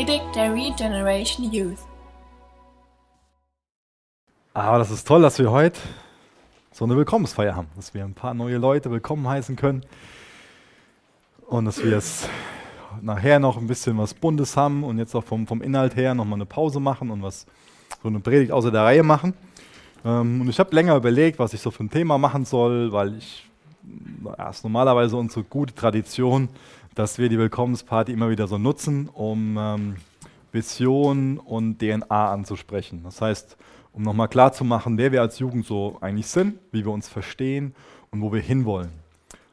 [0.00, 1.76] Predigt der Regeneration Youth.
[4.54, 5.78] Aber das ist toll, dass wir heute
[6.72, 9.84] so eine Willkommensfeier haben, dass wir ein paar neue Leute willkommen heißen können
[11.48, 12.26] und dass wir es
[13.02, 16.38] nachher noch ein bisschen was Bundes haben und jetzt auch vom, vom Inhalt her nochmal
[16.38, 17.44] eine Pause machen und was
[18.02, 19.34] so eine Predigt außer der Reihe machen.
[20.02, 23.18] Ähm, und ich habe länger überlegt, was ich so für ein Thema machen soll, weil
[23.18, 23.46] ich,
[24.24, 26.48] ja, ist normalerweise unsere gute Tradition,
[26.94, 29.96] dass wir die Willkommensparty immer wieder so nutzen, um ähm,
[30.52, 33.02] Vision und DNA anzusprechen.
[33.04, 33.56] Das heißt,
[33.92, 37.74] um nochmal klarzumachen, wer wir als Jugend so eigentlich sind, wie wir uns verstehen
[38.10, 38.90] und wo wir hinwollen.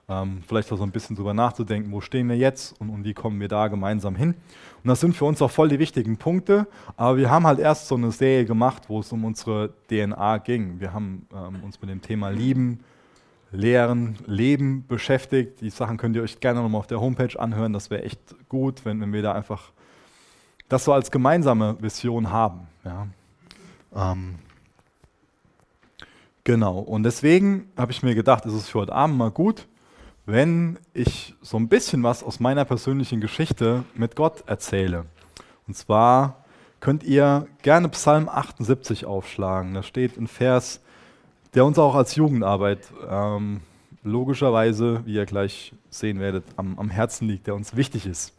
[0.09, 3.13] Ähm, vielleicht auch so ein bisschen drüber nachzudenken, wo stehen wir jetzt und, und, wie
[3.13, 4.35] kommen wir da gemeinsam hin.
[4.83, 7.87] Und das sind für uns auch voll die wichtigen Punkte, aber wir haben halt erst
[7.87, 10.79] so eine Serie gemacht, wo es um unsere DNA ging.
[10.79, 12.79] Wir haben ähm, uns mit dem Thema Lieben,
[13.51, 15.61] Lehren, Leben beschäftigt.
[15.61, 17.73] Die Sachen könnt ihr euch gerne nochmal auf der Homepage anhören.
[17.73, 19.71] Das wäre echt gut, wenn, wenn wir da einfach
[20.69, 22.67] das so als gemeinsame Vision haben.
[22.83, 23.07] Ja.
[23.95, 24.35] Ähm,
[26.43, 29.67] genau, und deswegen habe ich mir gedacht, ist es für heute Abend mal gut,
[30.25, 35.05] wenn ich so ein bisschen was aus meiner persönlichen Geschichte mit Gott erzähle.
[35.67, 36.43] Und zwar
[36.81, 39.73] könnt ihr gerne Psalm 78 aufschlagen.
[39.73, 40.81] Da steht ein Vers
[41.57, 43.61] der uns auch als Jugendarbeit ähm,
[44.03, 48.31] logischerweise, wie ihr gleich sehen werdet, am, am Herzen liegt, der uns wichtig ist.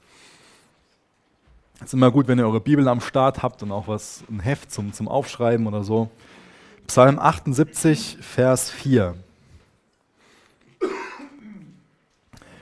[1.80, 4.38] Es ist immer gut, wenn ihr eure Bibel am Start habt und auch was, ein
[4.38, 6.08] Heft zum, zum Aufschreiben oder so.
[6.86, 9.16] Psalm 78, Vers 4.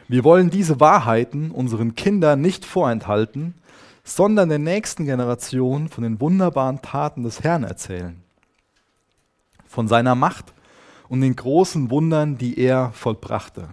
[0.08, 3.52] Wir wollen diese Wahrheiten unseren Kindern nicht vorenthalten,
[4.04, 8.22] sondern der nächsten Generation von den wunderbaren Taten des Herrn erzählen
[9.68, 10.52] von seiner Macht
[11.08, 13.68] und den großen Wundern, die er vollbrachte.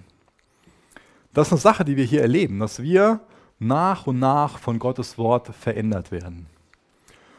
[1.33, 3.21] Das ist eine Sache, die wir hier erleben, dass wir
[3.59, 6.47] nach und nach von Gottes Wort verändert werden.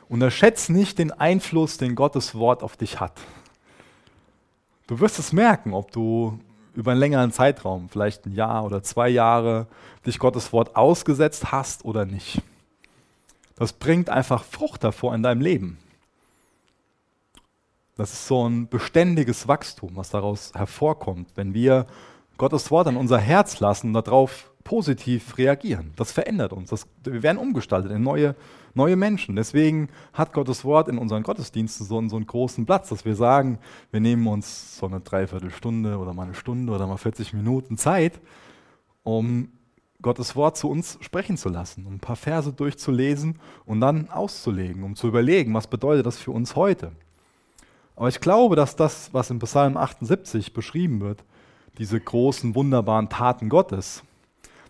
[0.08, 3.20] Unterschätze nicht den Einfluss, den Gottes Wort auf dich hat.
[4.86, 6.38] Du wirst es merken, ob du
[6.74, 9.66] über einen längeren Zeitraum, vielleicht ein Jahr oder zwei Jahre,
[10.04, 12.42] dich Gottes Wort ausgesetzt hast oder nicht.
[13.56, 15.78] Das bringt einfach Frucht davor in deinem Leben.
[17.96, 21.86] Das ist so ein beständiges Wachstum, was daraus hervorkommt, wenn wir
[22.36, 25.92] Gottes Wort an unser Herz lassen und darauf positiv reagieren.
[25.94, 26.70] Das verändert uns.
[26.70, 28.34] Das, wir werden umgestaltet in neue,
[28.72, 29.36] neue Menschen.
[29.36, 33.14] Deswegen hat Gottes Wort in unseren Gottesdiensten so einen, so einen großen Platz, dass wir
[33.14, 33.58] sagen,
[33.92, 38.20] wir nehmen uns so eine Dreiviertelstunde oder mal eine Stunde oder mal 40 Minuten Zeit,
[39.04, 39.52] um
[40.02, 44.82] Gottes Wort zu uns sprechen zu lassen, um ein paar Verse durchzulesen und dann auszulegen,
[44.82, 46.92] um zu überlegen, was bedeutet das für uns heute.
[47.96, 51.22] Aber ich glaube, dass das, was in Psalm 78 beschrieben wird,
[51.78, 54.02] diese großen, wunderbaren Taten Gottes,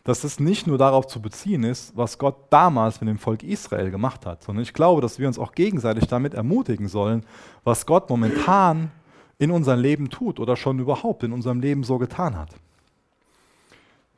[0.04, 3.90] dass es nicht nur darauf zu beziehen ist, was Gott damals mit dem Volk Israel
[3.90, 7.24] gemacht hat, sondern ich glaube, dass wir uns auch gegenseitig damit ermutigen sollen,
[7.64, 8.90] was Gott momentan
[9.38, 12.50] in unserem Leben tut oder schon überhaupt in unserem Leben so getan hat.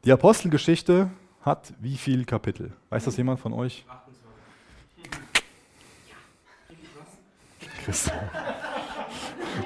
[0.04, 1.10] Die Apostelgeschichte
[1.42, 2.72] hat wie viele Kapitel?
[2.90, 3.84] Weiß das jemand von euch?
[3.88, 5.40] 28.
[7.84, 8.12] Christoph.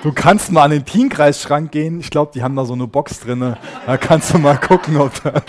[0.03, 2.01] Du kannst mal an den Teamkreisschrank gehen.
[2.01, 3.57] Ich glaube, die haben da so eine Box drin.
[3.87, 5.43] Da kannst du mal gucken, ob da.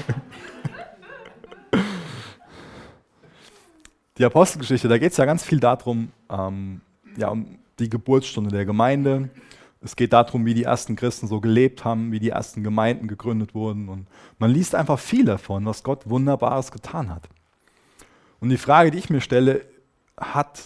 [4.18, 6.82] Die Apostelgeschichte, da geht es ja ganz viel darum, ähm,
[7.18, 9.30] ja, um die Geburtsstunde der Gemeinde.
[9.82, 13.56] Es geht darum, wie die ersten Christen so gelebt haben, wie die ersten Gemeinden gegründet
[13.56, 13.90] wurden.
[13.90, 14.08] Und
[14.38, 17.30] man liest einfach viel davon, was Gott Wunderbares getan hat.
[18.40, 19.66] Und die Frage, die ich mir stelle,
[20.20, 20.62] hat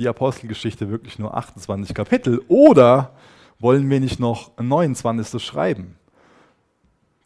[0.00, 3.12] die Apostelgeschichte wirklich nur 28 Kapitel oder
[3.58, 5.42] wollen wir nicht noch ein 29.
[5.44, 5.96] schreiben?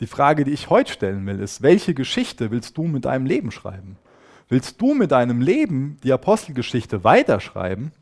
[0.00, 3.52] Die Frage, die ich heute stellen will, ist, welche Geschichte willst du mit deinem Leben
[3.52, 3.96] schreiben?
[4.48, 7.92] Willst du mit deinem Leben die Apostelgeschichte weiterschreiben?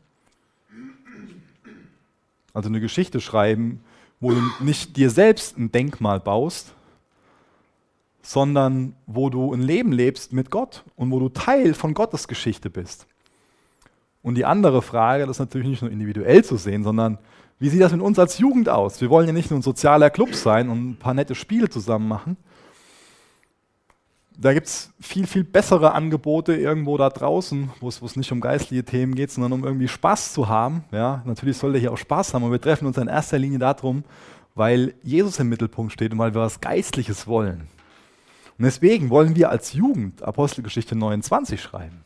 [2.51, 3.83] Also eine Geschichte schreiben,
[4.19, 6.73] wo du nicht dir selbst ein Denkmal baust,
[8.23, 12.71] sondern wo du ein Leben lebst mit Gott und wo du Teil von Gottes Geschichte
[12.71, 13.05] bist.
[14.23, 17.19] Und die andere Frage, das ist natürlich nicht nur individuell zu sehen, sondern
[17.59, 18.99] wie sieht das mit uns als Jugend aus?
[19.01, 22.07] Wir wollen ja nicht nur ein sozialer Club sein und ein paar nette Spiele zusammen
[22.07, 22.37] machen.
[24.35, 28.83] Da gibt es viel, viel bessere Angebote irgendwo da draußen, wo es nicht um geistliche
[28.83, 30.85] Themen geht, sondern um irgendwie Spaß zu haben.
[30.91, 33.59] Ja, natürlich soll der hier auch Spaß haben, aber wir treffen uns in erster Linie
[33.59, 34.03] darum,
[34.55, 37.67] weil Jesus im Mittelpunkt steht und weil wir was Geistliches wollen.
[38.57, 42.03] Und deswegen wollen wir als Jugend Apostelgeschichte 29 schreiben.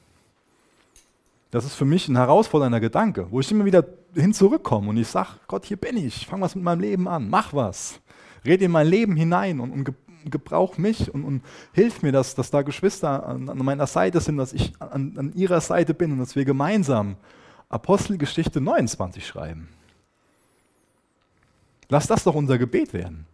[1.51, 5.07] Das ist für mich ein herausfordernder Gedanke, wo ich immer wieder hin zurückkomme und ich
[5.07, 8.01] sage, Gott, hier bin ich, fang was mit meinem Leben an, mach was.
[8.45, 9.95] Red in mein Leben hinein und, und
[10.29, 11.41] gebrauch mich und, und
[11.73, 15.33] hilf mir, dass, dass da Geschwister an, an, meiner Seite sind, dass ich an, an
[15.33, 17.15] ihrer Seite bin und dass wir gemeinsam
[17.69, 19.69] Apostelgeschichte 29 schreiben.
[21.89, 23.25] Lass das doch unser Gebet werden.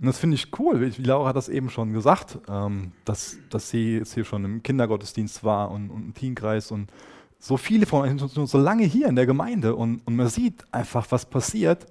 [0.00, 0.80] Und das finde ich cool.
[0.80, 4.62] Wie Laura hat das eben schon gesagt, ähm, dass, dass sie jetzt hier schon im
[4.62, 6.92] Kindergottesdienst war und, und im Teamkreis und
[7.40, 10.64] so viele von euch sind so lange hier in der Gemeinde und, und man sieht
[10.72, 11.86] einfach, was passiert,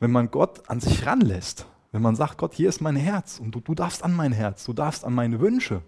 [0.00, 1.66] wenn man Gott an sich ranlässt.
[1.92, 4.64] Wenn man sagt, Gott, hier ist mein Herz und du, du darfst an mein Herz,
[4.64, 5.82] du darfst an meine Wünsche,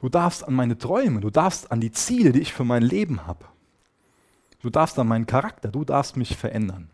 [0.00, 3.26] du darfst an meine Träume, du darfst an die Ziele, die ich für mein Leben
[3.28, 3.44] habe.
[4.60, 6.90] Du darfst an meinen Charakter, du darfst mich verändern.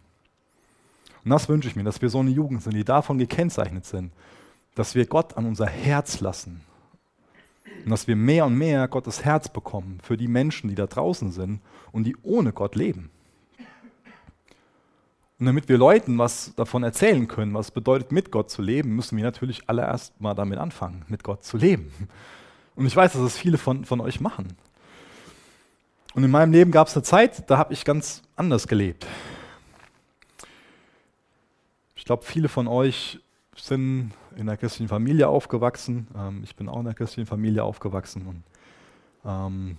[1.26, 4.12] Und das wünsche ich mir, dass wir so eine Jugend sind, die davon gekennzeichnet sind,
[4.76, 6.60] dass wir Gott an unser Herz lassen.
[7.84, 11.32] Und dass wir mehr und mehr Gottes Herz bekommen für die Menschen, die da draußen
[11.32, 11.58] sind
[11.90, 13.10] und die ohne Gott leben.
[15.40, 19.16] Und damit wir Leuten was davon erzählen können, was bedeutet, mit Gott zu leben, müssen
[19.16, 21.90] wir natürlich allererst mal damit anfangen, mit Gott zu leben.
[22.76, 24.56] Und ich weiß, dass es viele von, von euch machen.
[26.14, 29.08] Und in meinem Leben gab es eine Zeit, da habe ich ganz anders gelebt
[32.06, 33.20] glaube, viele von euch
[33.54, 36.08] sind in einer christlichen Familie aufgewachsen.
[36.16, 38.26] Ähm, ich bin auch in einer christlichen Familie aufgewachsen.
[38.26, 38.42] Und,
[39.24, 39.76] ähm,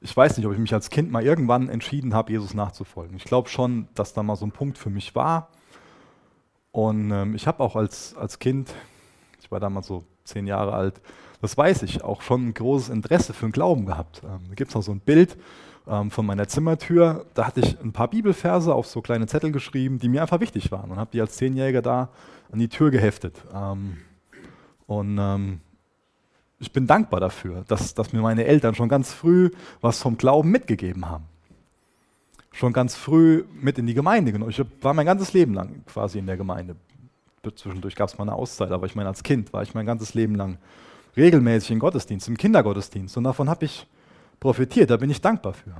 [0.00, 3.16] ich weiß nicht, ob ich mich als Kind mal irgendwann entschieden habe, Jesus nachzufolgen.
[3.16, 5.48] Ich glaube schon, dass da mal so ein Punkt für mich war.
[6.72, 8.74] Und ähm, ich habe auch als, als Kind,
[9.40, 11.00] ich war damals so zehn Jahre alt,
[11.40, 14.22] das weiß ich, auch schon ein großes Interesse für den Glauben gehabt.
[14.24, 15.36] Ähm, da gibt es noch so ein Bild,
[15.88, 17.26] ähm, von meiner Zimmertür.
[17.34, 20.72] Da hatte ich ein paar Bibelverse auf so kleine Zettel geschrieben, die mir einfach wichtig
[20.72, 22.08] waren und habe die als Zehnjähriger da
[22.52, 23.42] an die Tür geheftet.
[23.54, 23.98] Ähm,
[24.86, 25.60] und ähm,
[26.58, 29.50] ich bin dankbar dafür, dass, dass mir meine Eltern schon ganz früh
[29.80, 31.24] was vom Glauben mitgegeben haben.
[32.52, 34.50] Schon ganz früh mit in die Gemeinde genommen.
[34.50, 36.76] Ich war mein ganzes Leben lang quasi in der Gemeinde.
[37.56, 40.14] Zwischendurch gab es mal eine Auszeit, aber ich meine, als Kind war ich mein ganzes
[40.14, 40.56] Leben lang
[41.16, 43.16] regelmäßig im Gottesdienst, im Kindergottesdienst.
[43.16, 43.86] Und davon habe ich
[44.44, 45.74] profitiert, da bin ich dankbar für.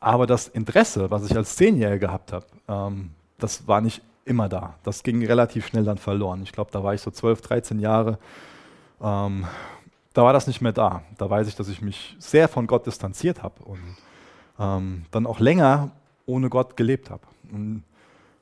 [0.00, 4.74] Aber das Interesse, was ich als Zehnjähriger gehabt habe, ähm, das war nicht immer da.
[4.82, 6.42] Das ging relativ schnell dann verloren.
[6.42, 8.18] Ich glaube, da war ich so 12, 13 Jahre.
[9.00, 9.46] Ähm,
[10.12, 11.02] da war das nicht mehr da.
[11.16, 13.80] Da weiß ich, dass ich mich sehr von Gott distanziert habe und
[14.58, 15.92] ähm, dann auch länger
[16.26, 17.22] ohne Gott gelebt habe.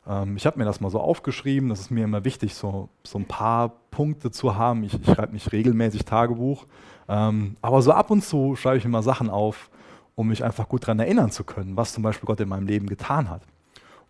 [0.08, 3.18] Ähm, ich habe mir das mal so aufgeschrieben, das ist mir immer wichtig, so, so
[3.18, 4.82] ein paar Punkte zu haben.
[4.82, 6.66] Ich, ich schreibe nicht regelmäßig Tagebuch,
[7.08, 9.70] ähm, aber so ab und zu schreibe ich mir mal Sachen auf,
[10.14, 12.86] um mich einfach gut daran erinnern zu können, was zum Beispiel Gott in meinem Leben
[12.86, 13.42] getan hat.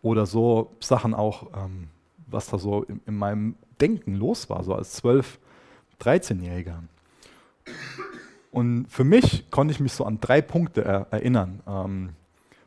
[0.01, 1.89] Oder so Sachen auch, ähm,
[2.29, 5.39] was da so in, in, meinem Denken los war, so als 12-,
[6.01, 6.83] 13-Jähriger.
[8.53, 12.11] Und für mich konnte ich mich so an drei Punkte er erinnern, ähm,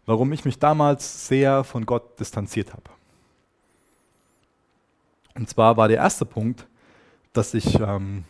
[0.05, 2.83] warum ich mich damals sehr von Gott distanziert habe.
[5.35, 6.67] Und zwar war der erste Punkt,
[7.33, 8.25] dass ich ähm,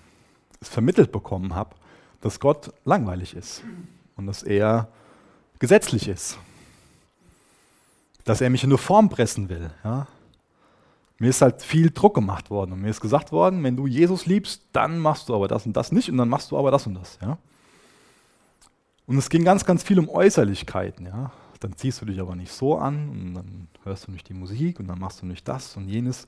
[0.59, 1.75] es vermittelt bekommen habe,
[2.21, 3.63] dass Gott langweilig ist
[4.15, 4.87] und dass er
[5.59, 6.37] gesetzlich ist.
[8.23, 9.71] Dass er mich in eine Form pressen will.
[9.83, 10.07] Ja?
[11.17, 14.25] Mir ist halt viel Druck gemacht worden und mir ist gesagt worden, wenn du Jesus
[14.27, 16.85] liebst, dann machst du aber das und das nicht und dann machst du aber das
[16.85, 17.17] und das.
[17.21, 17.37] Ja?
[19.07, 21.07] Und es ging ganz, ganz viel um Äußerlichkeiten.
[21.07, 21.31] Ja?
[21.59, 24.79] Dann ziehst du dich aber nicht so an und dann hörst du nicht die Musik
[24.79, 26.27] und dann machst du nicht das und jenes.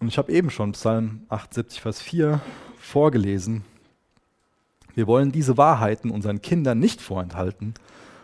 [0.00, 2.40] Und ich habe eben schon Psalm 78, Vers 4
[2.78, 3.64] vorgelesen.
[4.94, 7.74] Wir wollen diese Wahrheiten unseren Kindern nicht vorenthalten,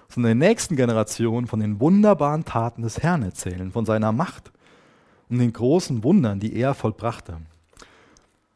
[0.08, 4.52] sondern den nächsten Generationen von den wunderbaren Taten des Herrn erzählen, von seiner Macht
[5.28, 7.36] und den großen Wundern, die er vollbrachte.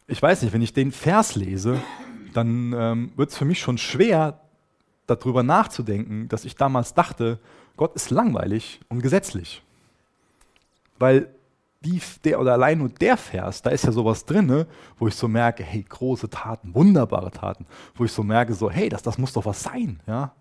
[0.06, 1.78] Ich weiß nicht, wenn ich den Vers lese,
[2.32, 4.40] dann ähm, wird es für mich schon schwer,
[5.06, 7.38] darüber nachzudenken, dass ich damals dachte,
[7.76, 9.62] Gott ist langweilig und gesetzlich.
[10.98, 11.28] Weil
[11.80, 14.66] die, der oder allein nur der Vers, da ist ja sowas drin, ne,
[14.98, 18.88] wo ich so merke, hey, große Taten, wunderbare Taten, wo ich so merke, so, hey,
[18.88, 20.32] das, das muss doch was sein, ja.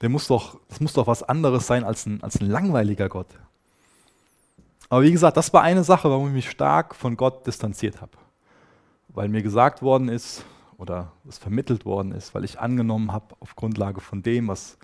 [0.00, 3.26] Der muss doch, das muss doch was anderes sein als ein, als ein langweiliger Gott.
[4.88, 8.12] Aber wie gesagt, das war eine Sache, warum ich mich stark von Gott distanziert habe.
[9.08, 10.44] Weil mir gesagt worden ist,
[10.78, 14.78] oder es vermittelt worden ist, weil ich angenommen habe, auf Grundlage von dem, was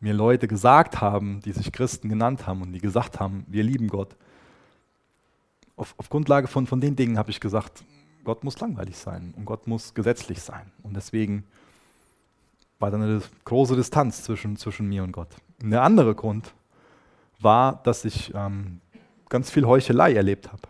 [0.00, 3.88] mir Leute gesagt haben, die sich Christen genannt haben und die gesagt haben, wir lieben
[3.88, 4.16] Gott,
[5.76, 7.84] auf, auf Grundlage von, von den Dingen habe ich gesagt,
[8.24, 10.72] Gott muss langweilig sein und Gott muss gesetzlich sein.
[10.82, 11.44] Und deswegen
[12.78, 15.28] war da eine große Distanz zwischen, zwischen mir und Gott.
[15.62, 16.52] Und der andere Grund
[17.38, 18.80] war, dass ich ähm,
[19.28, 20.62] ganz viel Heuchelei erlebt habe.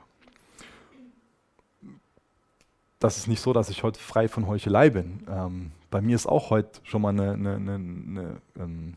[2.98, 5.24] Das ist nicht so, dass ich heute frei von Heuchelei bin.
[5.28, 8.94] Ähm, bei mir ist auch heute schon mal eine, eine, eine, ähm,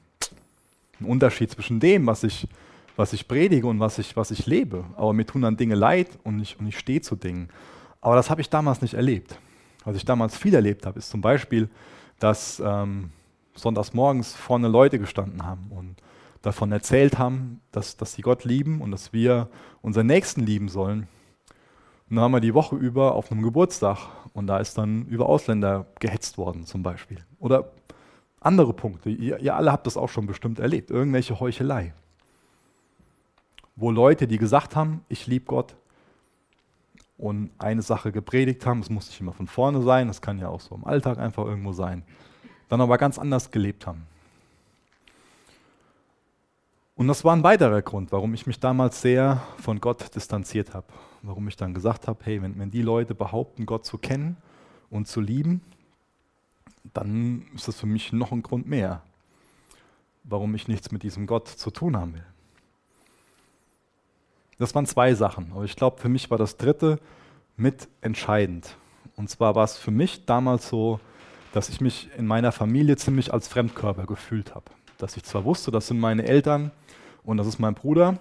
[0.99, 2.47] ein Unterschied zwischen dem, was ich
[2.99, 4.83] was ich predige und was ich, was ich lebe.
[4.97, 7.47] Aber mir tun dann Dinge leid und ich, und ich stehe zu Dingen.
[8.01, 9.39] Aber das habe ich damals nicht erlebt.
[9.85, 11.69] Was ich damals viel erlebt habe, ist zum Beispiel,
[12.19, 13.11] dass ähm,
[13.55, 15.95] sonntags morgens vorne Leute gestanden haben und
[16.41, 19.47] davon erzählt haben, dass, dass sie Gott lieben und dass wir
[19.81, 21.07] unseren Nächsten lieben sollen.
[22.09, 25.27] Und dann haben wir die Woche über auf einem Geburtstag und da ist dann über
[25.27, 27.23] Ausländer gehetzt worden zum Beispiel.
[27.39, 27.71] Oder
[28.41, 29.09] andere Punkte.
[29.09, 30.91] Ihr, ihr alle habt das auch schon bestimmt erlebt.
[30.91, 31.93] Irgendwelche Heuchelei.
[33.79, 35.77] Wo Leute, die gesagt haben, ich liebe Gott
[37.17, 40.50] und eine Sache gepredigt haben, es muss nicht immer von vorne sein, das kann ja
[40.50, 42.03] auch so im Alltag einfach irgendwo sein,
[42.67, 44.05] dann aber ganz anders gelebt haben.
[46.95, 50.88] Und das war ein weiterer Grund, warum ich mich damals sehr von Gott distanziert habe.
[51.21, 54.36] Warum ich dann gesagt habe, hey, wenn, wenn die Leute behaupten, Gott zu kennen
[54.89, 55.62] und zu lieben,
[56.93, 59.03] dann ist das für mich noch ein Grund mehr,
[60.25, 62.25] warum ich nichts mit diesem Gott zu tun haben will.
[64.59, 66.99] Das waren zwei Sachen, aber ich glaube, für mich war das dritte
[67.55, 68.75] mit entscheidend.
[69.15, 70.99] Und zwar war es für mich damals so,
[71.53, 74.65] dass ich mich in meiner Familie ziemlich als Fremdkörper gefühlt habe.
[74.97, 76.71] Dass ich zwar wusste, das sind meine Eltern
[77.23, 78.19] und das ist mein Bruder,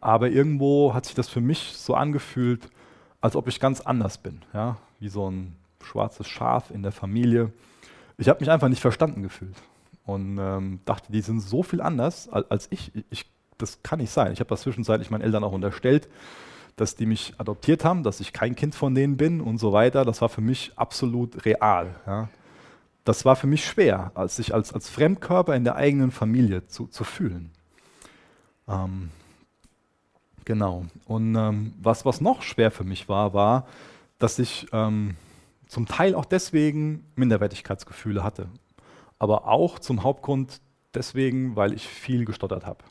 [0.00, 2.68] aber irgendwo hat sich das für mich so angefühlt,
[3.22, 4.42] als ob ich ganz anders bin.
[4.52, 4.76] Ja?
[4.98, 7.52] Wie so ein schwarzes Schaf in der Familie.
[8.18, 9.56] Ich habe mich einfach nicht verstanden gefühlt
[10.04, 12.92] und ähm, dachte, die sind so viel anders als ich.
[13.10, 13.26] ich
[13.60, 14.32] das kann nicht sein.
[14.32, 16.08] Ich habe das zwischenzeitlich meinen Eltern auch unterstellt,
[16.76, 20.04] dass die mich adoptiert haben, dass ich kein Kind von denen bin und so weiter.
[20.04, 21.94] Das war für mich absolut real.
[22.06, 22.28] Ja
[23.04, 26.86] das war für mich schwer, als sich als, als Fremdkörper in der eigenen Familie zu,
[26.86, 27.50] zu fühlen.
[28.68, 29.10] Ähm,
[30.44, 30.86] genau.
[31.06, 33.66] Und ähm, was, was noch schwer für mich war, war,
[34.18, 35.16] dass ich ähm,
[35.66, 38.48] zum Teil auch deswegen Minderwertigkeitsgefühle hatte.
[39.18, 40.60] Aber auch zum Hauptgrund
[40.94, 42.84] deswegen, weil ich viel gestottert habe.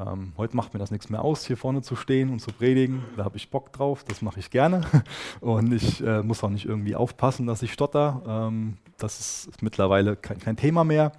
[0.00, 3.02] Ähm, heute macht mir das nichts mehr aus, hier vorne zu stehen und zu predigen.
[3.16, 4.82] Da habe ich Bock drauf, das mache ich gerne.
[5.40, 8.22] Und ich äh, muss auch nicht irgendwie aufpassen, dass ich stotter.
[8.26, 11.12] Ähm, das ist, ist mittlerweile kein, kein, Thema mehr.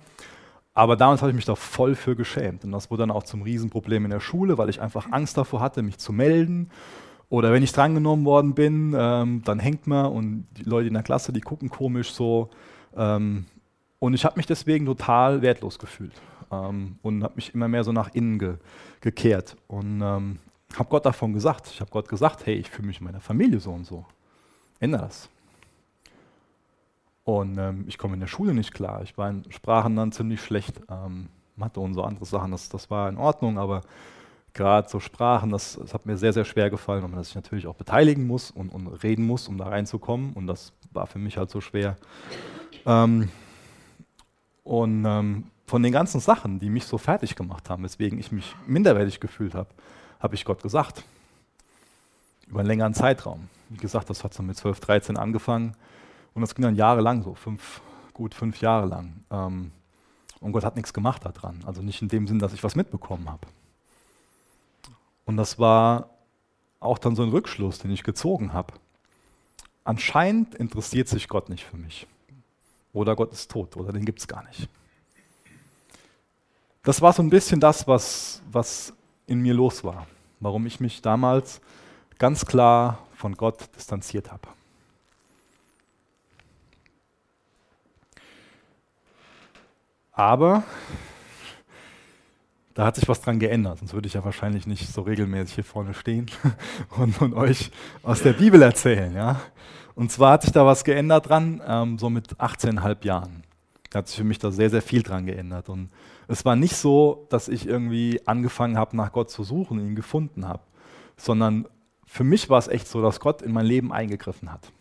[0.73, 2.63] Aber damals habe ich mich da voll für geschämt.
[2.63, 5.59] Und das wurde dann auch zum Riesenproblem in der Schule, weil ich einfach Angst davor
[5.59, 6.69] hatte, mich zu melden.
[7.29, 11.03] Oder wenn ich drangenommen worden bin, ähm, dann hängt man und die Leute in der
[11.03, 12.50] Klasse, die gucken komisch so.
[12.95, 13.45] Ähm,
[14.00, 16.13] und ich habe mich deswegen total wertlos gefühlt
[16.51, 18.58] ähm, und habe mich immer mehr so nach innen ge
[19.00, 20.39] gekehrt und ähm,
[20.75, 21.67] habe Gott davon gesagt.
[21.67, 24.05] Ich habe Gott gesagt, hey, ich fühle mich in meiner Familie so und so.
[24.79, 25.29] Ändere das.
[27.24, 29.01] Und ähm, ich komme in der Schule nicht klar.
[29.01, 30.81] Ich war in Sprachen dann ziemlich schlecht.
[30.89, 33.81] Ähm, Mathe und so andere Sachen, das, das war in Ordnung, aber
[34.53, 37.67] gerade so Sprachen, das, das, hat mir sehr, sehr schwer gefallen, weil man sich natürlich
[37.67, 40.34] auch beteiligen muss und, und, reden muss, um da reinzukommen.
[40.34, 41.96] Und das war für mich halt so schwer.
[42.86, 43.29] Ähm,
[44.63, 48.58] und ähm, von den ganzen Sachen, die mich so fertig gemacht haben, weswegen ich mich
[48.68, 49.70] minderwertig gefühlt habe,
[50.20, 51.06] habe ich Gott gesagt.
[52.46, 53.48] Über einen längeren Zeitraum.
[53.70, 55.78] Wie gesagt, das hat so mit 12, 13 angefangen
[56.34, 57.80] und das ging dann jahrelang so, fünf,
[58.13, 59.24] gut fünf Jahre lang.
[59.32, 59.72] Ähm,
[60.42, 61.62] und Gott hat nichts gemacht daran.
[61.66, 63.48] Also nicht in dem Sinn, dass ich was mitbekommen habe.
[65.24, 66.10] Und das war
[66.82, 68.74] auch dann so ein Rückschluss, den ich gezogen habe.
[69.86, 72.08] Anscheinend interessiert sich Gott nicht für mich.
[72.92, 74.68] Oder Gott ist tot, oder den gibt es gar nicht
[76.83, 78.93] das war so ein bisschen das, was, was
[79.27, 80.07] in mir los war,
[80.39, 81.61] warum ich mich damals
[82.17, 84.47] ganz klar von Gott distanziert habe.
[90.11, 90.63] Aber
[92.73, 95.63] da hat sich was dran geändert, sonst würde ich ja wahrscheinlich nicht so regelmäßig hier
[95.63, 96.29] vorne stehen
[96.97, 97.71] und, und euch
[98.03, 99.13] aus der Bibel erzählen.
[99.15, 99.41] Ja?
[99.95, 103.43] Und zwar hat sich da was geändert dran, ähm, so mit 18,5 Jahren.
[103.91, 105.69] Da hat sich für mich da sehr, sehr viel dran geändert.
[105.69, 105.89] Und
[106.27, 109.95] es war nicht so, dass ich irgendwie angefangen habe, nach Gott zu suchen und ihn
[109.95, 110.63] gefunden habe,
[111.17, 111.67] sondern
[112.05, 114.71] für mich war es echt so, dass Gott in mein Leben eingegriffen hat.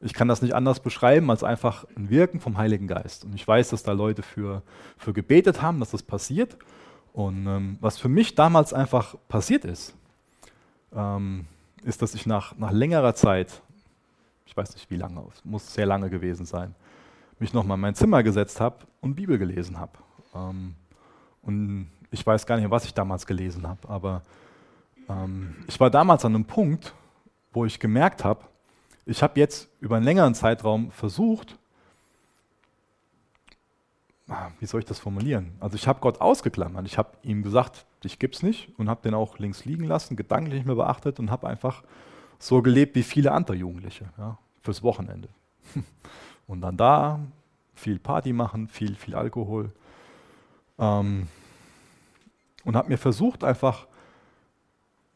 [0.00, 3.24] Ich kann das nicht anders beschreiben als einfach ein Wirken vom Heiligen Geist.
[3.24, 4.62] Und ich weiß, dass da Leute für,
[4.98, 6.58] für gebetet haben, dass das passiert.
[7.14, 9.94] Und ähm, was für mich damals einfach passiert ist,
[10.94, 11.46] ähm,
[11.82, 13.62] ist, dass ich nach, nach längerer Zeit,
[14.44, 16.74] ich weiß nicht wie lange, es muss sehr lange gewesen sein,
[17.42, 19.92] mich nochmal in mein Zimmer gesetzt habe und Bibel gelesen habe.
[20.34, 20.74] Ähm,
[21.42, 24.22] und ich weiß gar nicht, was ich damals gelesen habe, aber
[25.08, 26.94] ähm, ich war damals an einem Punkt,
[27.52, 28.44] wo ich gemerkt habe,
[29.04, 31.58] ich habe jetzt über einen längeren Zeitraum versucht,
[34.28, 35.52] ah, wie soll ich das formulieren?
[35.58, 36.86] Also ich habe Gott ausgeklammert.
[36.86, 40.54] Ich habe ihm gesagt, ich gib's nicht und habe den auch links liegen lassen, gedanklich
[40.54, 41.82] nicht mehr beachtet und habe einfach
[42.38, 45.28] so gelebt wie viele andere Jugendliche, ja, fürs Wochenende.
[46.46, 47.20] Und dann da
[47.74, 49.72] viel Party machen, viel, viel Alkohol.
[50.78, 51.28] Ähm,
[52.64, 53.86] und habe mir versucht, einfach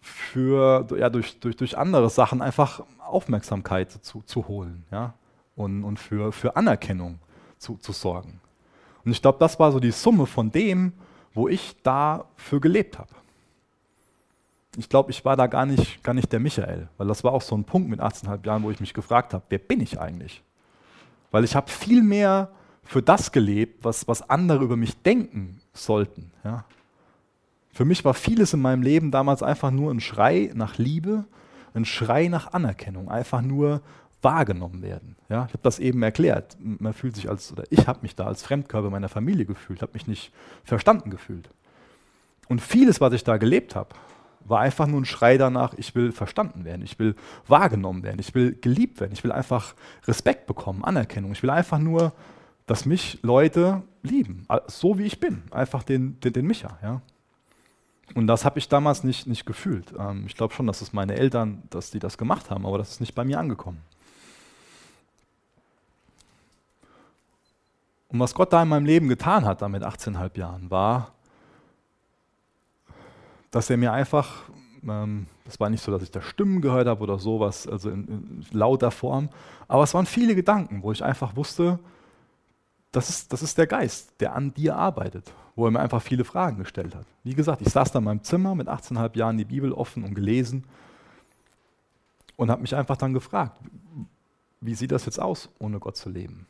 [0.00, 5.14] für, ja, durch, durch, durch andere Sachen einfach Aufmerksamkeit zu, zu holen ja?
[5.54, 7.18] und, und für, für Anerkennung
[7.58, 8.40] zu, zu sorgen.
[9.04, 10.92] Und ich glaube, das war so die Summe von dem,
[11.32, 13.10] wo ich dafür gelebt habe.
[14.76, 17.42] Ich glaube, ich war da gar nicht, gar nicht der Michael, weil das war auch
[17.42, 20.42] so ein Punkt mit 18,5 Jahren, wo ich mich gefragt habe, wer bin ich eigentlich?
[21.36, 22.48] Weil ich habe viel mehr
[22.82, 26.32] für das gelebt, was, was andere über mich denken sollten.
[26.42, 26.64] Ja?
[27.74, 31.26] Für mich war vieles in meinem Leben damals einfach nur ein Schrei nach Liebe,
[31.74, 33.82] ein Schrei nach Anerkennung, einfach nur
[34.22, 35.14] wahrgenommen werden.
[35.28, 35.44] Ja?
[35.44, 36.56] Ich habe das eben erklärt.
[36.58, 39.92] Man fühlt sich als, oder ich habe mich da als Fremdkörper meiner Familie gefühlt, habe
[39.92, 40.32] mich nicht
[40.64, 41.50] verstanden gefühlt.
[42.48, 43.90] Und vieles, was ich da gelebt habe,
[44.48, 47.14] war einfach nur ein Schrei danach, ich will verstanden werden, ich will
[47.46, 49.74] wahrgenommen werden, ich will geliebt werden, ich will einfach
[50.06, 51.32] Respekt bekommen, Anerkennung.
[51.32, 52.12] Ich will einfach nur
[52.66, 56.78] dass mich Leute lieben, so wie ich bin, einfach den, den, den Micha.
[56.82, 57.00] Ja?
[58.14, 59.94] Und das habe ich damals nicht, nicht gefühlt.
[59.98, 62.90] Ähm, ich glaube schon, dass es meine Eltern, dass die das gemacht haben, aber das
[62.90, 63.80] ist nicht bei mir angekommen.
[68.08, 71.12] Und was Gott da in meinem Leben getan hat, da mit 18,5 Jahren, war,
[73.56, 74.42] dass er mir einfach,
[74.86, 78.06] ähm, das war nicht so, dass ich da Stimmen gehört habe oder sowas, also in,
[78.06, 79.30] in lauter Form,
[79.66, 81.78] aber es waren viele Gedanken, wo ich einfach wusste,
[82.92, 86.24] das ist, das ist der Geist, der an dir arbeitet, wo er mir einfach viele
[86.24, 87.06] Fragen gestellt hat.
[87.24, 90.14] Wie gesagt, ich saß da in meinem Zimmer mit 18,5 Jahren die Bibel offen und
[90.14, 90.64] gelesen
[92.36, 93.58] und habe mich einfach dann gefragt,
[94.60, 96.46] wie sieht das jetzt aus, ohne Gott zu leben?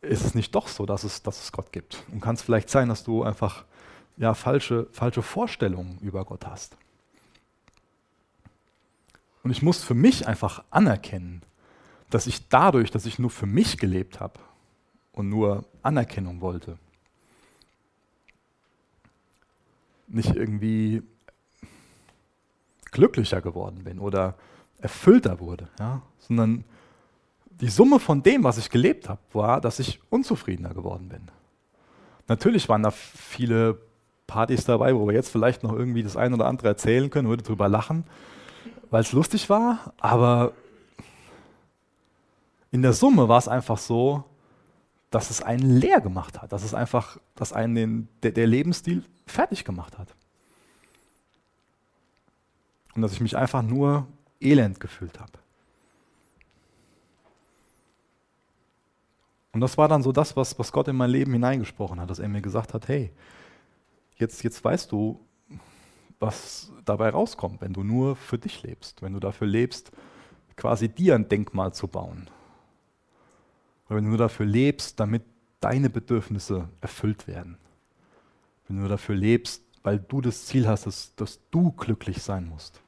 [0.00, 2.04] Ist es nicht doch so, dass es, dass es Gott gibt?
[2.12, 3.64] Und kann es vielleicht sein, dass du einfach
[4.18, 6.76] ja, falsche, falsche Vorstellungen über Gott hast?
[9.42, 11.42] Und ich muss für mich einfach anerkennen,
[12.10, 14.38] dass ich dadurch, dass ich nur für mich gelebt habe,
[15.18, 16.78] und nur Anerkennung wollte.
[20.06, 21.02] Nicht irgendwie
[22.92, 24.36] glücklicher geworden bin oder
[24.78, 26.02] erfüllter wurde, ja?
[26.20, 26.64] sondern
[27.60, 31.22] die Summe von dem, was ich gelebt habe, war, dass ich unzufriedener geworden bin.
[32.28, 33.80] Natürlich waren da viele
[34.28, 37.42] Partys dabei, wo wir jetzt vielleicht noch irgendwie das eine oder andere erzählen können, würde
[37.42, 38.04] drüber lachen,
[38.90, 40.52] weil es lustig war, aber
[42.70, 44.22] in der Summe war es einfach so,
[45.10, 49.02] dass es einen leer gemacht hat, dass es einfach, dass einen den, der, der Lebensstil
[49.26, 50.14] fertig gemacht hat.
[52.94, 54.06] Und dass ich mich einfach nur
[54.40, 55.32] elend gefühlt habe.
[59.52, 62.18] Und das war dann so das, was, was Gott in mein Leben hineingesprochen hat, dass
[62.18, 63.10] er mir gesagt hat, hey,
[64.18, 65.20] jetzt, jetzt weißt du,
[66.18, 69.92] was dabei rauskommt, wenn du nur für dich lebst, wenn du dafür lebst,
[70.56, 72.28] quasi dir ein Denkmal zu bauen,
[73.86, 75.22] oder wenn du nur dafür lebst, damit
[75.60, 77.56] deine Bedürfnisse erfüllt werden.
[78.66, 82.46] Wenn du nur dafür lebst, weil du das Ziel hast, dass, dass du glücklich sein
[82.46, 82.82] musst.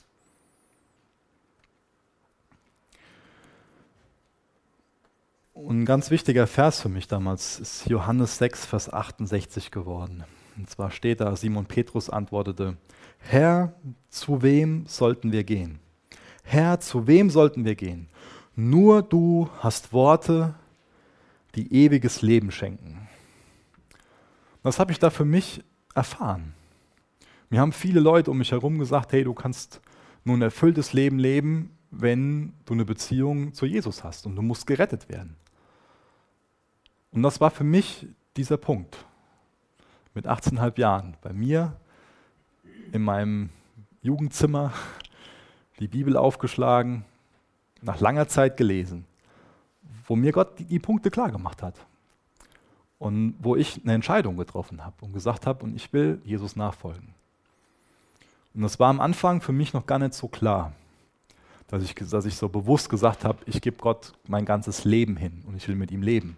[5.54, 10.24] Und ein ganz wichtiger Vers für mich damals ist Johannes 6, Vers 68 geworden.
[10.60, 12.76] Und zwar steht da, Simon Petrus antwortete,
[13.16, 13.72] Herr,
[14.10, 15.78] zu wem sollten wir gehen?
[16.42, 18.08] Herr, zu wem sollten wir gehen?
[18.56, 20.54] Nur du hast Worte,
[21.54, 23.08] die ewiges Leben schenken.
[24.62, 26.52] Das habe ich da für mich erfahren.
[27.48, 29.80] Mir haben viele Leute um mich herum gesagt, hey, du kannst
[30.24, 34.66] nur ein erfülltes Leben leben, wenn du eine Beziehung zu Jesus hast und du musst
[34.66, 35.36] gerettet werden.
[37.12, 39.06] Und das war für mich dieser Punkt.
[40.14, 41.76] Mit 18,5 Jahren bei mir
[42.92, 43.50] in meinem
[44.02, 44.72] Jugendzimmer
[45.78, 47.04] die Bibel aufgeschlagen,
[47.82, 49.06] nach langer Zeit gelesen
[50.10, 51.76] wo mir Gott die, die Punkte klar gemacht hat.
[52.98, 57.14] Und wo ich eine Entscheidung getroffen habe und gesagt habe, und ich will Jesus nachfolgen.
[58.52, 60.72] Und das war am Anfang für mich noch gar nicht so klar,
[61.68, 65.44] dass ich, dass ich so bewusst gesagt habe, ich gebe Gott mein ganzes Leben hin
[65.46, 66.36] und ich will mit ihm leben.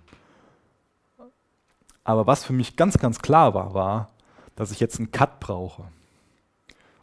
[2.05, 4.11] Aber was für mich ganz, ganz klar war, war,
[4.57, 5.85] dass ich jetzt einen Cut brauche.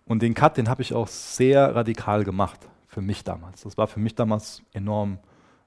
[0.05, 3.61] Und den Cut, den habe ich auch sehr radikal gemacht für mich damals.
[3.61, 5.19] Das war für mich damals enorm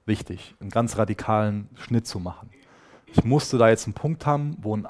[0.05, 2.49] wichtig, einen ganz radikalen Schnitt zu machen.
[3.07, 4.87] Ich musste da jetzt einen Punkt haben, wo ein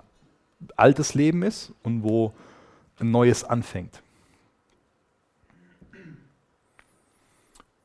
[0.75, 2.34] altes Leben ist und wo
[2.99, 4.01] ein neues anfängt.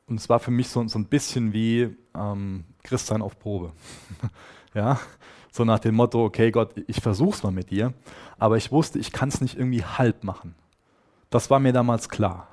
[0.07, 3.73] Und es war für mich so, so ein bisschen wie ähm, Christian auf Probe.
[4.73, 4.99] ja?
[5.51, 7.93] So nach dem Motto, okay Gott, ich versuch's mal mit dir,
[8.37, 10.55] aber ich wusste, ich kann es nicht irgendwie halb machen.
[11.29, 12.49] Das war mir damals klar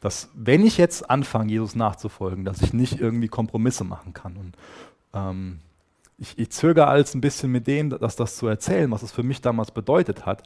[0.00, 4.36] dass wenn ich jetzt anfange, Jesus nachzufolgen, dass ich nicht irgendwie Kompromisse machen kann.
[4.36, 4.56] Und
[5.12, 5.60] ähm,
[6.18, 9.22] ich, ich zögere alles ein bisschen mit dem, dass das zu erzählen, was es für
[9.22, 10.44] mich damals bedeutet hat.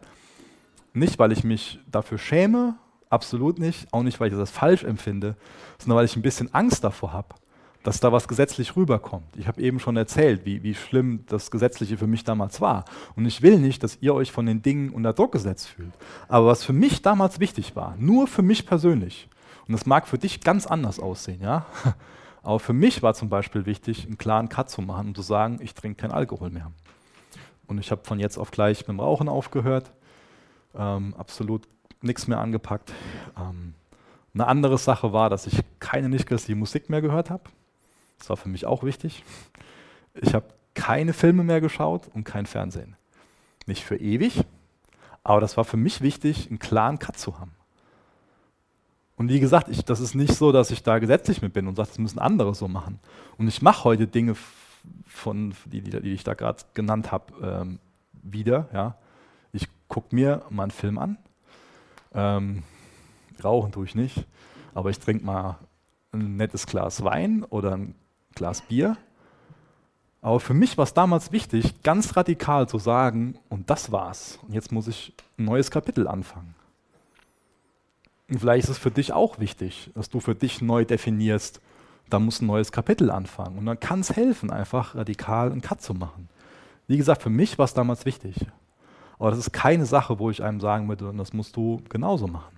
[0.95, 2.77] Nicht, weil ich mich dafür schäme,
[3.11, 5.37] absolut nicht, auch nicht, weil ich das falsch empfinde,
[5.79, 7.35] sondern weil ich ein bisschen Angst davor habe,
[7.83, 9.37] dass da was gesetzlich rüberkommt.
[9.37, 12.85] Ich habe eben schon erzählt, wie, wie schlimm das Gesetzliche für mich damals war.
[13.16, 15.92] Und ich will nicht, dass ihr euch von den Dingen unter Druck gesetzt fühlt.
[16.29, 19.29] Aber was für mich damals wichtig war, nur für mich persönlich,
[19.66, 21.66] und das mag für dich ganz anders aussehen, ja,
[22.42, 25.59] aber für mich war zum Beispiel wichtig, einen klaren Cut zu machen und zu sagen,
[25.61, 26.71] ich trinke keinen Alkohol mehr.
[27.66, 29.92] Und ich habe von jetzt auf gleich mit dem Rauchen aufgehört,
[30.77, 31.66] ähm, absolut
[32.01, 32.92] nichts mehr angepackt.
[33.37, 33.75] Ähm,
[34.35, 37.45] eine andere Sache war, dass ich keine nicht-christliche Musik mehr gehört habe.
[38.23, 39.25] Das war für mich auch wichtig.
[40.15, 42.95] Ich habe keine Filme mehr geschaut und kein Fernsehen.
[43.67, 44.45] Nicht für ewig,
[45.25, 47.51] aber das war für mich wichtig, einen klaren Cut zu haben.
[49.17, 51.75] Und wie gesagt, ich, das ist nicht so, dass ich da gesetzlich mit bin und
[51.75, 53.01] sage, das müssen andere so machen.
[53.39, 54.37] Und ich mache heute Dinge,
[55.05, 57.81] von, die, die, die ich da gerade genannt habe, ähm,
[58.23, 58.69] wieder.
[58.73, 58.99] Ja.
[59.53, 61.19] Ich gucke mir mal einen Film an.
[62.15, 62.63] Ähm,
[63.43, 64.27] rauchen tue ich nicht,
[64.75, 65.59] aber ich trinke mal
[66.13, 67.95] ein nettes Glas Wein oder ein
[68.35, 68.97] Glas Bier.
[70.21, 74.38] Aber für mich war es damals wichtig, ganz radikal zu sagen, und das war's.
[74.47, 76.55] Und jetzt muss ich ein neues Kapitel anfangen.
[78.29, 81.61] Und vielleicht ist es für dich auch wichtig, dass du für dich neu definierst,
[82.09, 83.59] da muss ein neues Kapitel anfangen.
[83.59, 86.29] Und dann kann es helfen, einfach radikal einen Cut zu machen.
[86.87, 88.37] Wie gesagt, für mich war es damals wichtig.
[89.18, 92.55] Aber das ist keine Sache, wo ich einem sagen würde, das musst du genauso machen.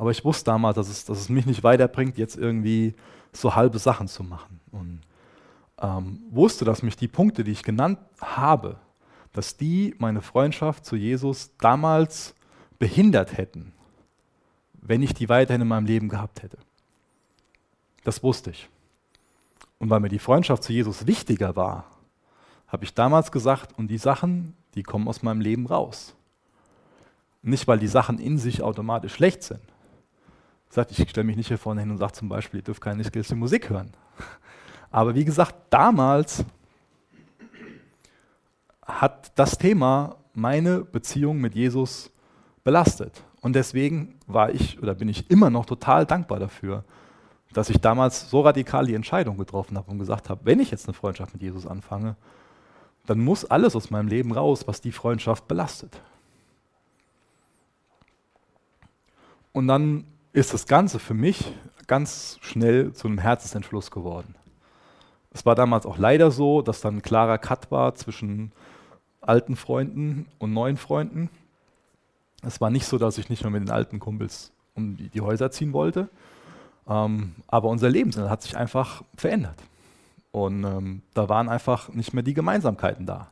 [0.00, 2.94] Aber ich wusste damals, dass es, dass es mich nicht weiterbringt, jetzt irgendwie
[3.34, 4.58] so halbe Sachen zu machen.
[4.72, 5.02] Und
[5.78, 8.78] ähm, wusste, dass mich die Punkte, die ich genannt habe,
[9.34, 12.34] dass die meine Freundschaft zu Jesus damals
[12.78, 13.74] behindert hätten,
[14.72, 16.56] wenn ich die weiterhin in meinem Leben gehabt hätte.
[18.02, 18.70] Das wusste ich.
[19.80, 21.84] Und weil mir die Freundschaft zu Jesus wichtiger war,
[22.68, 26.14] habe ich damals gesagt, und die Sachen, die kommen aus meinem Leben raus.
[27.42, 29.60] Nicht, weil die Sachen in sich automatisch schlecht sind.
[30.70, 33.02] Sagt, ich stelle mich nicht hier vorne hin und sage zum Beispiel, ihr dürft keine
[33.02, 33.90] christliche Musik hören.
[34.90, 36.44] Aber wie gesagt, damals
[38.82, 42.10] hat das Thema meine Beziehung mit Jesus
[42.62, 43.22] belastet.
[43.40, 46.84] Und deswegen war ich oder bin ich immer noch total dankbar dafür,
[47.52, 50.86] dass ich damals so radikal die Entscheidung getroffen habe und gesagt habe, wenn ich jetzt
[50.86, 52.16] eine Freundschaft mit Jesus anfange,
[53.06, 56.00] dann muss alles aus meinem Leben raus, was die Freundschaft belastet.
[59.52, 61.52] Und dann ist das Ganze für mich
[61.86, 64.34] ganz schnell zu einem Herzensentschluss geworden.
[65.32, 68.52] Es war damals auch leider so, dass dann ein klarer Cut war zwischen
[69.20, 71.30] alten Freunden und neuen Freunden.
[72.42, 75.50] Es war nicht so, dass ich nicht mehr mit den alten Kumpels um die, Häuser
[75.50, 76.08] ziehen wollte,
[76.88, 79.62] ähm, aber unser Lebensinhalt hat sich einfach verändert.
[80.32, 83.28] Und ähm, da waren einfach nicht mehr die Gemeinsamkeiten da.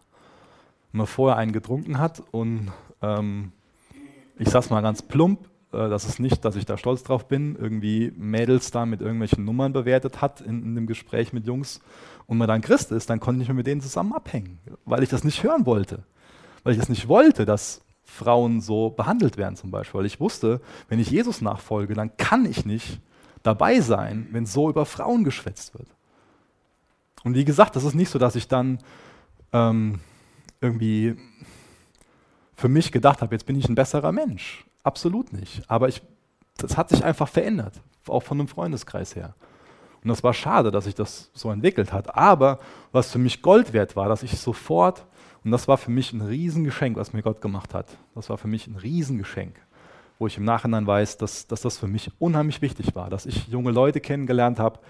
[0.91, 3.53] Wenn man vorher einen getrunken hat und ähm,
[4.37, 7.57] ich sag's mal ganz plump, äh, das ist nicht, dass ich da stolz drauf bin,
[7.57, 11.81] irgendwie Mädels da mit irgendwelchen Nummern bewertet hat in, in dem Gespräch mit Jungs
[12.27, 15.09] und man dann Christ ist, dann konnte ich mehr mit denen zusammen abhängen, weil ich
[15.09, 16.05] das nicht hören wollte.
[16.65, 20.01] Weil ich das nicht wollte, dass Frauen so behandelt werden zum Beispiel.
[20.01, 23.01] Weil ich wusste, wenn ich Jesus nachfolge, dann kann ich nicht
[23.43, 25.89] dabei sein, wenn so über Frauen geschwätzt wird.
[27.25, 28.79] Und wie gesagt, das ist nicht so, dass ich dann
[29.53, 30.01] ähm,
[30.61, 31.17] irgendwie
[32.55, 34.65] für mich gedacht habe, jetzt bin ich ein besserer Mensch.
[34.89, 35.61] Absolut nicht.
[35.69, 36.01] Aber ich,
[36.57, 37.75] das hat sich einfach verändert,
[38.07, 39.35] auch von einem Freundeskreis her.
[40.03, 42.17] Und das war schade, dass sich das so entwickelt hat.
[42.17, 42.59] Aber
[42.91, 45.05] was für mich Gold wert war, dass ich sofort,
[45.45, 47.99] und das war für mich ein Riesengeschenk, was mir Gott gemacht hat.
[48.15, 49.61] Das war für mich ein Riesengeschenk,
[50.19, 53.47] wo ich im Nachhinein weiß, dass, dass das für mich unheimlich wichtig war, dass ich
[53.49, 54.81] junge Leute kennengelernt habe,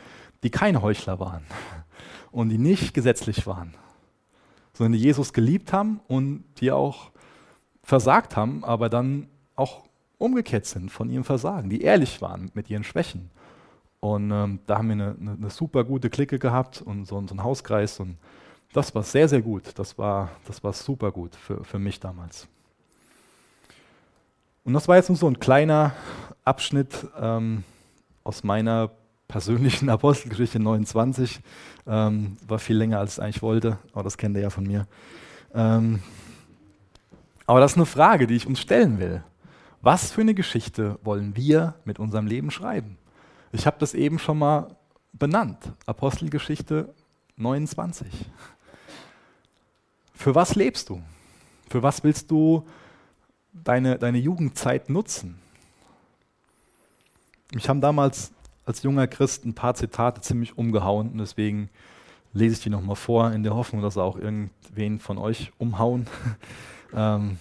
[0.44, 1.42] die keine Heuchler waren
[2.30, 3.74] und die nicht gesetzlich waren,
[4.74, 7.10] sondern die Jesus geliebt haben und die auch
[7.82, 9.87] versagt haben, aber dann auch
[10.18, 13.30] umgekehrt sind von ihrem Versagen, die ehrlich waren mit ihren Schwächen.
[14.00, 17.30] Und ähm, da haben wir eine, eine, eine, super gute Clique gehabt und so, so
[17.30, 17.98] einen Hauskreis.
[17.98, 18.16] Und
[18.72, 19.72] das war sehr, sehr gut.
[19.76, 22.46] Das war, das war super gut für, für mich damals.
[24.64, 25.94] Und das war jetzt nur so ein kleiner
[26.44, 27.64] Abschnitt ähm,
[28.22, 28.90] aus meiner
[29.26, 31.40] persönlichen Apostelgeschichte 29.
[31.86, 34.86] Ähm, war viel länger, als ich eigentlich wollte, aber das kennt ihr ja von mir.
[35.54, 36.00] Ähm,
[37.46, 39.24] aber das ist eine Frage, die ich uns stellen will.
[39.80, 42.98] Was für eine Geschichte wollen wir mit unserem Leben schreiben?
[43.52, 44.76] Ich habe das eben schon mal
[45.12, 45.72] benannt.
[45.86, 46.92] Apostelgeschichte
[47.36, 48.06] 29.
[50.14, 51.00] Für was lebst du?
[51.68, 52.66] Für was willst du
[53.52, 55.38] deine, deine Jugendzeit nutzen?
[57.54, 58.32] Mich haben damals
[58.66, 61.70] als junger Christ ein paar Zitate ziemlich umgehauen und deswegen
[62.32, 66.06] lese ich die nochmal vor, in der Hoffnung, dass sie auch irgendwen von euch umhauen.
[66.94, 67.38] ähm,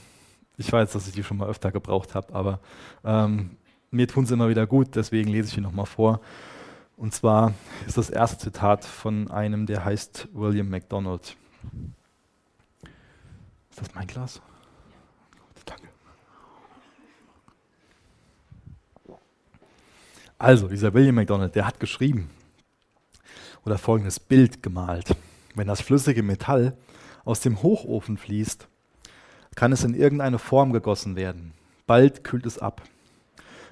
[0.58, 2.60] ich weiß, dass ich die schon mal öfter gebraucht habe, aber
[3.04, 3.58] ähm,
[3.92, 6.20] mir tun sie immer wieder gut, deswegen lese ich die nochmal vor.
[6.98, 7.54] Und zwar
[7.86, 11.38] ist das erste Zitat von einem, der heißt William MacDonald.
[13.70, 14.42] Ist das mein Glas?
[15.66, 15.90] Danke.
[20.40, 22.30] Also, dieser William MacDonald, der hat geschrieben
[23.64, 25.16] oder folgendes Bild gemalt.
[25.54, 26.76] Wenn das flüssige Metall
[27.26, 28.68] aus dem Hochofen fließt,
[29.58, 31.52] kann es in irgendeine Form gegossen werden.
[31.88, 32.84] Bald kühlt es ab.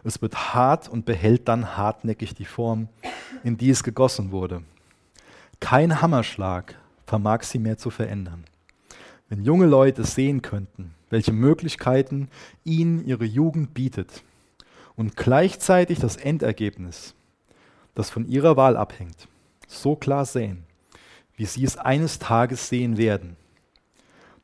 [0.04, 2.90] Es wird hart und behält dann hartnäckig die Form,
[3.44, 4.64] in die es gegossen wurde.
[5.60, 8.46] Kein Hammerschlag vermag sie mehr zu verändern.
[9.30, 12.30] Wenn junge Leute sehen könnten, welche Möglichkeiten
[12.64, 14.24] ihnen ihre Jugend bietet
[14.96, 17.14] und gleichzeitig das Endergebnis,
[17.94, 19.28] das von ihrer Wahl abhängt,
[19.68, 20.64] so klar sehen,
[21.36, 23.38] wie sie es eines Tages sehen werden,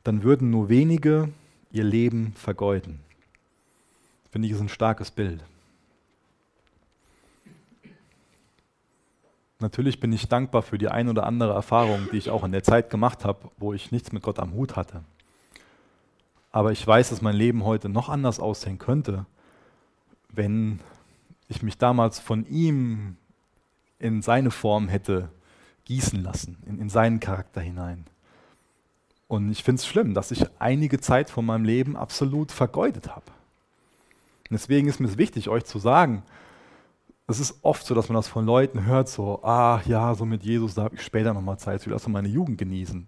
[0.04, 1.28] dann würden nur wenige
[1.70, 3.00] ihr Leben vergeuden.
[4.30, 5.44] Finde ich, ist ein starkes Bild.
[9.60, 12.64] Natürlich bin ich dankbar für die ein oder andere Erfahrung, die ich auch in der
[12.64, 15.04] Zeit gemacht habe, wo ich nichts mit Gott am Hut hatte.
[16.50, 19.24] Aber ich weiß, dass mein Leben heute noch anders aussehen könnte,
[20.30, 20.80] wenn
[21.48, 23.16] ich mich damals von ihm
[23.98, 25.28] in seine Form hätte
[25.84, 28.04] gießen lassen, in, in seinen Charakter hinein.
[29.32, 33.24] Und ich finde es schlimm, dass ich einige Zeit von meinem Leben absolut vergeudet habe.
[34.50, 36.22] Deswegen ist mir wichtig, euch zu sagen,
[37.26, 40.42] es ist oft so, dass man das von Leuten hört, so, ah ja, so mit
[40.42, 43.06] Jesus, da habe ich später nochmal Zeit, ich will erst mal meine Jugend genießen.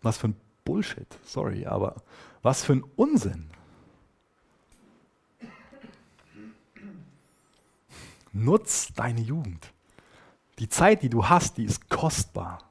[0.00, 1.96] Was für ein Bullshit, sorry, aber
[2.40, 3.50] was für ein Unsinn.
[8.32, 9.70] Nutz deine Jugend.
[10.58, 12.65] Die Zeit, die du hast, die ist kostbar.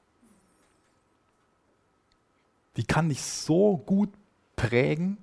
[2.78, 4.10] Die kann dich so gut
[4.56, 5.18] prägen,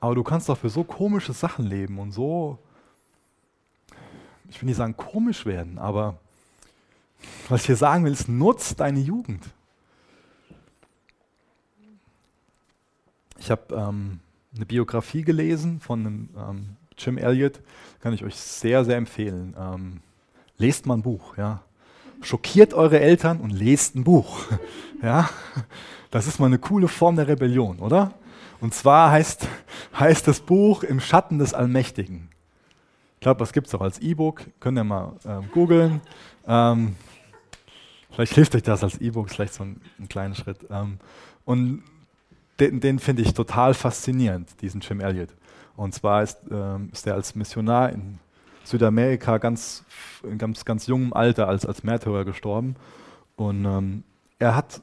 [0.00, 2.58] aber du kannst auch für so komische Sachen leben und so
[4.50, 6.18] ich will nicht sagen komisch werden, aber
[7.48, 9.44] was ich hier sagen will, ist, nutz deine Jugend.
[13.38, 14.20] Ich habe ähm,
[14.54, 17.60] eine Biografie gelesen von einem, ähm, Jim Elliot,
[18.00, 19.54] kann ich euch sehr, sehr empfehlen.
[19.58, 20.00] Ähm,
[20.56, 21.62] lest mal ein Buch, ja.
[22.20, 24.40] Schockiert eure Eltern und lest ein Buch.
[25.02, 25.28] ja.
[26.10, 28.14] Das ist mal eine coole Form der Rebellion, oder?
[28.60, 29.46] Und zwar heißt,
[29.98, 32.28] heißt das Buch Im Schatten des Allmächtigen.
[33.14, 34.42] Ich glaube, das gibt es auch als E-Book.
[34.60, 36.00] Könnt ihr mal ähm, googeln.
[36.46, 36.96] Ähm,
[38.10, 40.66] vielleicht hilft euch das als E-Book, vielleicht so ein, ein kleiner Schritt.
[40.70, 40.98] Ähm,
[41.44, 41.82] und
[42.60, 45.30] den, den finde ich total faszinierend, diesen Jim Elliot.
[45.76, 48.18] Und zwar ist, ähm, ist er als Missionar in
[48.66, 49.84] Südamerika ganz,
[50.22, 52.76] in ganz, ganz jungem Alter als, als Märtyrer gestorben.
[53.36, 54.02] Und ähm,
[54.38, 54.80] er hat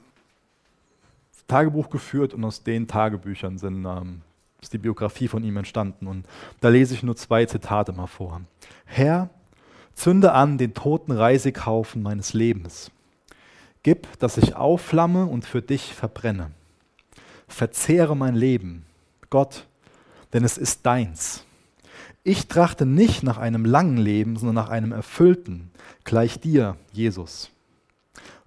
[1.48, 4.22] Tagebuch geführt und aus den Tagebüchern sind ähm,
[4.64, 6.08] ist die Biografie von ihm entstanden.
[6.08, 6.26] Und
[6.62, 8.42] da lese ich nur zwei Zitate mal vor.
[8.86, 9.30] Herr,
[9.94, 12.90] zünde an den toten Reiseghaufen meines Lebens.
[13.84, 16.52] Gib, dass ich aufflamme und für dich verbrenne.
[17.48, 18.86] Verzehre mein Leben,
[19.30, 19.68] Gott,
[20.32, 21.44] denn es ist deins.
[22.24, 25.72] Ich trachte nicht nach einem langen Leben, sondern nach einem erfüllten,
[26.06, 27.52] gleich dir, Jesus.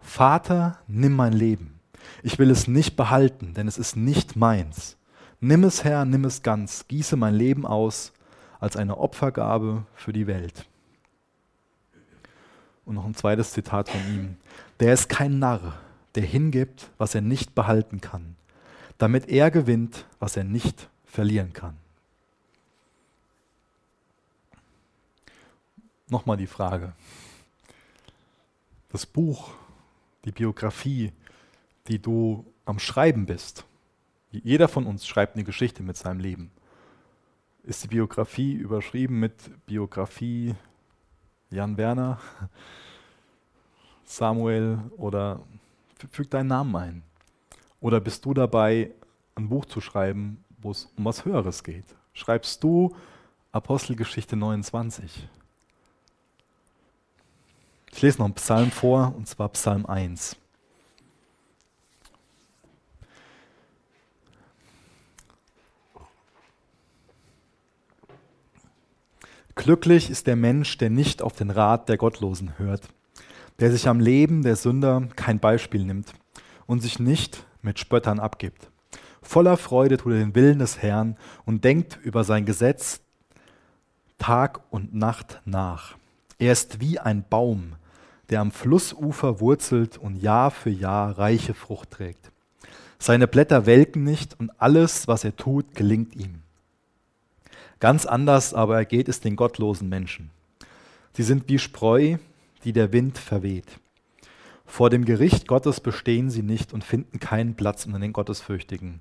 [0.00, 1.78] Vater, nimm mein Leben.
[2.22, 4.96] Ich will es nicht behalten, denn es ist nicht meins.
[5.40, 8.12] Nimm es, Herr, nimm es ganz, gieße mein Leben aus
[8.60, 10.66] als eine Opfergabe für die Welt.
[12.86, 14.36] Und noch ein zweites Zitat von ihm.
[14.80, 15.74] Der ist kein Narr,
[16.14, 18.36] der hingibt, was er nicht behalten kann,
[18.96, 21.76] damit er gewinnt, was er nicht verlieren kann.
[26.08, 26.92] Nochmal die Frage.
[28.90, 29.50] Das Buch,
[30.24, 31.12] die Biografie,
[31.88, 33.64] die du am Schreiben bist,
[34.30, 36.50] jeder von uns schreibt eine Geschichte mit seinem Leben.
[37.64, 40.54] Ist die Biografie überschrieben mit Biografie
[41.50, 42.20] Jan Werner,
[44.04, 45.40] Samuel oder
[46.12, 47.02] füg deinen Namen ein?
[47.80, 48.92] Oder bist du dabei,
[49.34, 51.84] ein Buch zu schreiben, wo es um was Höheres geht?
[52.12, 52.94] Schreibst du
[53.50, 55.28] Apostelgeschichte 29?
[57.96, 60.36] Ich lese noch einen Psalm vor, und zwar Psalm 1.
[69.54, 72.86] Glücklich ist der Mensch, der nicht auf den Rat der Gottlosen hört,
[73.60, 76.12] der sich am Leben der Sünder kein Beispiel nimmt
[76.66, 78.70] und sich nicht mit Spöttern abgibt.
[79.22, 83.00] Voller Freude tut er den Willen des Herrn und denkt über sein Gesetz
[84.18, 85.96] Tag und Nacht nach.
[86.38, 87.76] Er ist wie ein Baum,
[88.30, 92.30] der am Flussufer wurzelt und Jahr für Jahr reiche Frucht trägt.
[92.98, 96.42] Seine Blätter welken nicht und alles, was er tut, gelingt ihm.
[97.78, 100.30] Ganz anders aber ergeht es den gottlosen Menschen.
[101.12, 102.16] Sie sind wie Spreu,
[102.64, 103.78] die der Wind verweht.
[104.64, 109.00] Vor dem Gericht Gottes bestehen sie nicht und finden keinen Platz unter den Gottesfürchtigen.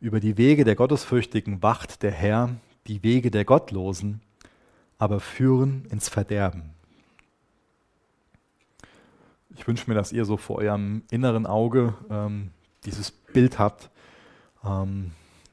[0.00, 2.50] Über die Wege der Gottesfürchtigen wacht der Herr,
[2.86, 4.20] die Wege der Gottlosen
[4.98, 6.74] aber führen ins Verderben.
[9.58, 12.52] Ich wünsche mir, dass ihr so vor eurem inneren Auge ähm,
[12.84, 13.90] dieses Bild habt
[14.64, 15.10] ähm,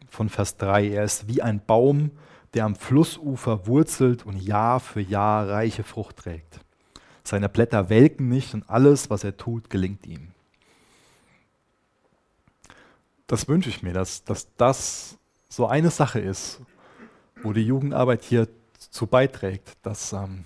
[0.08, 0.90] von Vers 3.
[0.90, 2.12] Er ist wie ein Baum,
[2.54, 6.60] der am Flussufer wurzelt und Jahr für Jahr reiche Frucht trägt.
[7.24, 10.32] Seine Blätter welken nicht und alles, was er tut, gelingt ihm.
[13.26, 15.18] Das wünsche ich mir, dass, dass das
[15.50, 16.62] so eine Sache ist,
[17.42, 20.46] wo die Jugendarbeit hier zu beiträgt, dass ähm,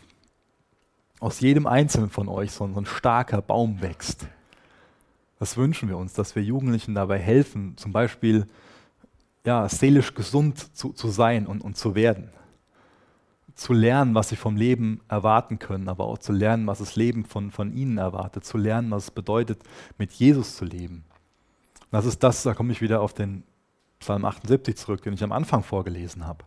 [1.19, 4.27] aus jedem Einzelnen von euch so, ein starker Baum wächst.
[5.39, 8.45] Das wünschen wir uns, dass wir Jugendlichen dabei helfen, zum Beispiel
[9.45, 12.29] ja, seelisch gesund zu, zu sein und, und zu werden.
[13.55, 17.25] Zu lernen, was sie vom Leben erwarten können, aber auch zu lernen, was das Leben
[17.25, 19.61] von, von ihnen erwartet, zu lernen, was es bedeutet,
[19.97, 21.03] mit Jesus zu leben.
[21.81, 23.43] Und das ist das, da komme ich wieder auf den
[23.99, 26.45] Psalm 78 zurück, den ich am Anfang vorgelesen habe.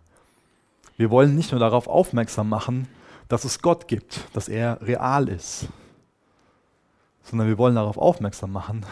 [0.97, 2.89] Wir wollen nicht nur darauf aufmerksam machen,
[3.29, 5.69] dass es Gott gibt, dass er real ist,
[7.23, 8.85] sondern wir wollen darauf aufmerksam machen,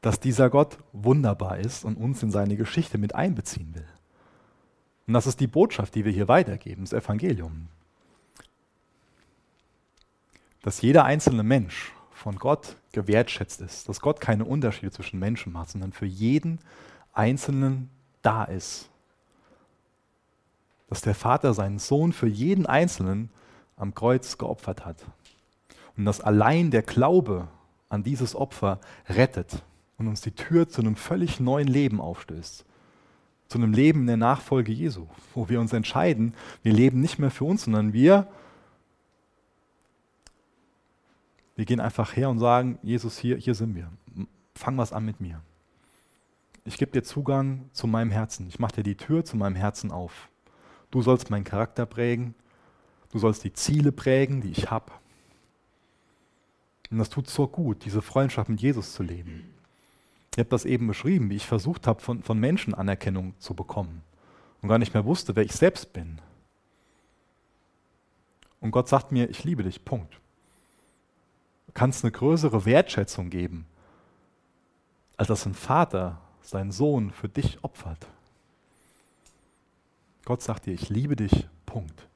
[0.00, 3.86] dass dieser Gott wunderbar ist und uns in seine Geschichte mit einbeziehen will.
[5.06, 7.68] Und das ist die Botschaft, die wir hier weitergeben, das Evangelium.
[10.62, 15.70] Dass jeder einzelne Mensch von Gott gewertschätzt ist, dass Gott keine Unterschiede zwischen Menschen macht,
[15.70, 16.60] sondern für jeden
[17.12, 17.90] Einzelnen
[18.22, 18.88] da ist.
[20.92, 23.30] Dass der Vater seinen Sohn für jeden Einzelnen
[23.76, 25.06] am Kreuz geopfert hat.
[25.96, 27.48] Und dass allein der Glaube
[27.88, 28.78] an dieses Opfer
[29.08, 29.62] rettet
[29.96, 32.66] und uns die Tür zu einem völlig neuen Leben aufstößt.
[33.48, 37.30] Zu einem Leben in der Nachfolge Jesu, wo wir uns entscheiden, wir leben nicht mehr
[37.30, 38.26] für uns, sondern wir,
[41.56, 43.88] wir gehen einfach her und sagen, Jesus, hier, hier sind wir.
[44.54, 45.40] Fang was an mit mir.
[46.66, 48.46] Ich gebe dir Zugang zu meinem Herzen.
[48.46, 50.28] Ich mache dir die Tür zu meinem Herzen auf.
[50.92, 52.34] Du sollst meinen Charakter prägen.
[53.10, 54.92] Du sollst die Ziele prägen, die ich habe.
[56.90, 59.54] Und das tut so gut, diese Freundschaft mit Jesus zu leben.
[60.32, 64.02] Ich habe das eben beschrieben, wie ich versucht habe, von, von Menschen Anerkennung zu bekommen
[64.60, 66.20] und gar nicht mehr wusste, wer ich selbst bin.
[68.60, 70.20] Und Gott sagt mir, ich liebe dich, Punkt.
[71.66, 73.66] Du kannst eine größere Wertschätzung geben,
[75.16, 78.06] als dass ein Vater seinen Sohn für dich opfert.
[80.24, 82.06] Gott sagt dir, ich liebe dich, Punkt.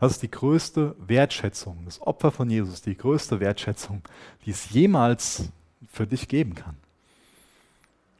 [0.00, 4.02] Das ist die größte Wertschätzung, das Opfer von Jesus, die größte Wertschätzung,
[4.44, 5.50] die es jemals
[5.90, 6.76] für dich geben kann.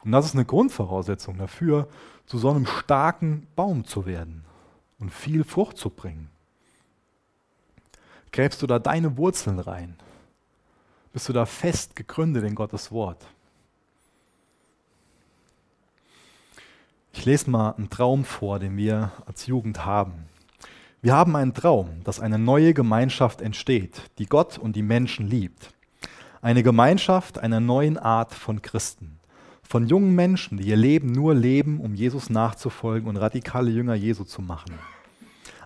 [0.05, 1.89] Und das ist eine Grundvoraussetzung dafür,
[2.27, 4.45] zu so einem starken Baum zu werden
[4.99, 6.31] und viel Frucht zu bringen.
[8.33, 9.97] Gräbst du da deine Wurzeln rein?
[11.13, 13.25] Bist du da fest gegründet in Gottes Wort?
[17.19, 20.29] Ich lese mal einen Traum vor, den wir als Jugend haben.
[21.03, 25.75] Wir haben einen Traum, dass eine neue Gemeinschaft entsteht, die Gott und die Menschen liebt.
[26.43, 29.19] Eine Gemeinschaft einer neuen Art von Christen
[29.65, 34.23] von jungen Menschen, die ihr Leben nur leben, um Jesus nachzufolgen und radikale Jünger Jesu
[34.23, 34.79] zu machen.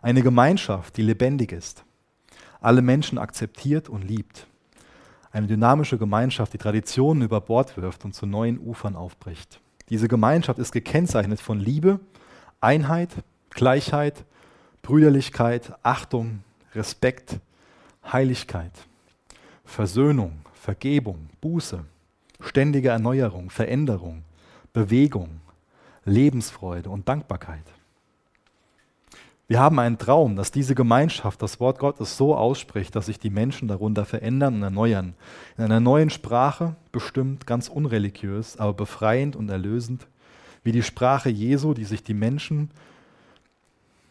[0.01, 1.85] Eine Gemeinschaft, die lebendig ist,
[2.63, 4.47] alle Menschen akzeptiert und liebt.
[5.31, 9.62] Eine dynamische Gemeinschaft, die Traditionen über Bord wirft und zu neuen Ufern aufbricht.
[9.89, 12.01] Diese Gemeinschaft ist gekennzeichnet von Liebe,
[12.61, 13.11] Einheit,
[13.51, 14.25] Gleichheit,
[14.83, 16.43] Brüderlichkeit, Achtung,
[16.75, 17.39] Respekt,
[18.05, 18.73] Heiligkeit,
[19.65, 21.85] Versöhnung, Vergebung, Buße,
[22.41, 24.25] ständige Erneuerung, Veränderung,
[24.73, 25.41] Bewegung,
[26.05, 27.65] Lebensfreude und Dankbarkeit.
[29.53, 33.29] Wir haben einen Traum, dass diese Gemeinschaft das Wort Gottes so ausspricht, dass sich die
[33.29, 35.13] Menschen darunter verändern und erneuern.
[35.59, 40.07] In einer neuen Sprache, bestimmt ganz unreligiös, aber befreiend und erlösend,
[40.65, 42.71] wie die Sprache Jesu, die sich die Menschen,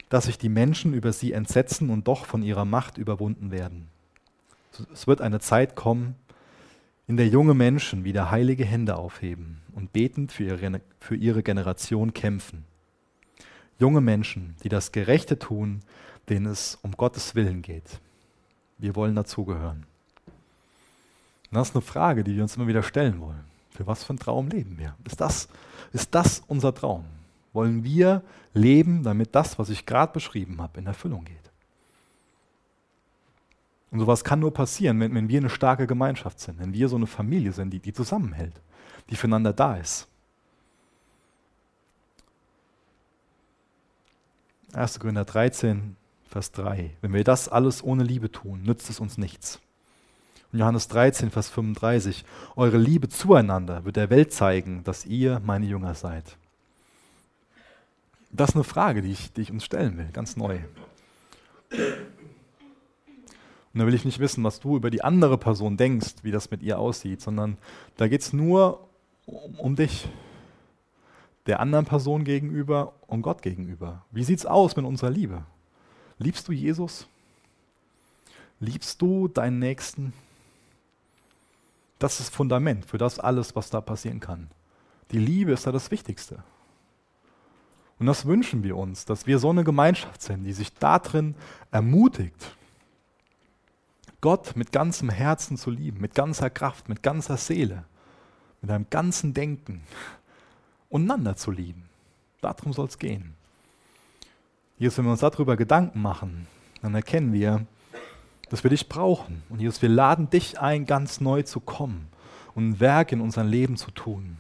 [0.10, 3.88] dass sich die Menschen über sie entsetzen und doch von ihrer Macht überwunden werden.
[4.94, 6.14] Es wird eine Zeit kommen,
[7.08, 12.14] in der junge Menschen wieder heilige Hände aufheben und betend für ihre, für ihre Generation
[12.14, 12.64] kämpfen.
[13.82, 15.82] Junge Menschen, die das Gerechte tun,
[16.30, 18.00] denen es um Gottes Willen geht.
[18.78, 19.88] Wir wollen dazugehören.
[21.50, 23.44] Das ist eine Frage, die wir uns immer wieder stellen wollen.
[23.72, 24.96] Für was für einen Traum leben wir?
[25.06, 25.50] Ist das,
[25.94, 27.06] ist das unser Traum?
[27.54, 28.22] Wollen wir
[28.54, 31.38] leben, damit das, was ich gerade beschrieben habe, in Erfüllung geht?
[33.90, 36.98] Und sowas kann nur passieren, wenn, wenn wir eine starke Gemeinschaft sind, wenn wir so
[36.98, 38.54] eine Familie sind, die, die zusammenhält,
[39.10, 40.08] die füreinander da ist.
[44.74, 45.00] 1.
[45.00, 46.92] Korinther 13, Vers 3.
[47.02, 49.60] Wenn wir das alles ohne Liebe tun, nützt es uns nichts.
[50.52, 52.24] Und Johannes 13, Vers 35.
[52.56, 56.38] Eure Liebe zueinander wird der Welt zeigen, dass ihr meine Jünger seid.
[58.32, 60.60] Das ist eine Frage, die ich, die ich uns stellen will, ganz neu.
[63.74, 66.52] Und da will ich nicht wissen, was du über die andere Person denkst, wie das
[66.52, 67.58] mit ihr aussieht, sondern
[67.98, 68.88] da geht es nur
[69.26, 70.08] um, um dich,
[71.48, 74.06] der anderen Person gegenüber und Gott gegenüber.
[74.12, 75.44] Wie sieht es aus mit unserer Liebe?
[76.18, 77.08] Liebst du Jesus?
[78.60, 80.14] Liebst du deinen Nächsten?
[81.98, 84.50] Das ist das Fundament für das alles, was da passieren kann.
[85.12, 86.44] Die Liebe ist da das Wichtigste.
[88.00, 91.36] Und das wünschen wir uns, dass wir so eine Gemeinschaft sind, die sich darin
[91.70, 92.56] ermutigt,
[94.22, 97.86] Gott mit ganzem Herzen zu lieben, mit ganzer Kraft, mit ganzer Seele,
[98.62, 99.84] mit einem ganzen Denken
[100.92, 101.90] und einander zu lieben.
[102.42, 103.34] Darum soll es gehen.
[104.78, 106.46] Jesus, wenn wir uns darüber Gedanken machen,
[106.84, 107.66] dann erkennen wir,
[108.50, 109.42] dass wir dich brauchen.
[109.50, 112.08] Und Jesus, wir laden dich ein, ganz neu zu kommen
[112.54, 114.38] und ein Werk in unserem Leben zu tun.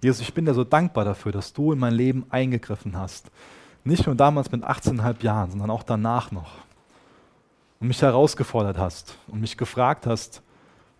[0.00, 3.30] Jesus, ich bin dir so dankbar dafür, dass du in mein Leben eingegriffen hast.
[3.84, 6.52] Nicht nur damals mit 18,5 Jahren, sondern auch danach noch
[7.82, 10.40] und mich herausgefordert hast und mich gefragt hast,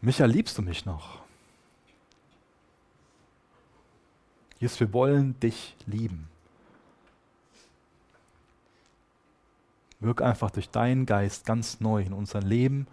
[0.01, 1.21] Micha, liebst du mich noch?
[4.62, 6.28] Jesus, wir wollen dich lieben.
[9.98, 12.86] Wirk einfach durch deinen Geist ganz neu in unser Leben